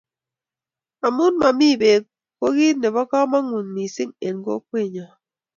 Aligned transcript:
amun 1.07 1.33
mami 1.41 1.69
bek 1.81 2.01
ko 2.39 2.47
kit 2.57 2.75
nebo 2.79 3.01
kamangut 3.11 3.67
mising 3.75 4.11
eng 4.27 4.39
kokwet 4.45 4.87
nyon 4.93 5.11